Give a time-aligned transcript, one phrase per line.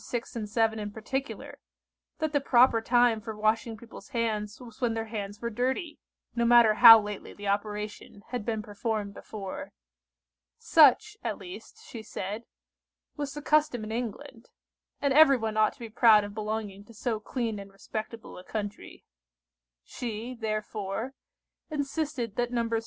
[0.01, 1.59] 6 and 7 in particular,
[2.17, 5.99] that the proper time for washing people's hands was when their hands were dirty;
[6.35, 9.69] no matter how lately the operation had been performed before.
[10.57, 12.45] Such, at least, she said,
[13.15, 14.49] was the custom in England,
[14.99, 19.03] and everyone ought to be proud of belonging to so clean and respectable a country.
[19.83, 21.13] She, therefore,
[21.69, 22.71] insisted that Nos.